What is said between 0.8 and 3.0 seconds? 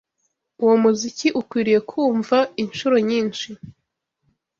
muziki ukwiriye kumva inshuro